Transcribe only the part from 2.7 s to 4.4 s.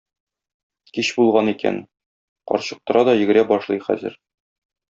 тора да йөгерә башлый хәзер.